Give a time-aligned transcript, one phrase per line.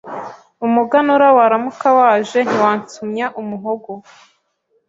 [0.65, 3.91] Umuganura waramuka waje ntiwansumya umuhogo